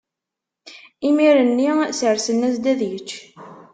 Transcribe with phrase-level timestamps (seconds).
[1.07, 3.09] Imir-nni sersen-as-d ad yečč.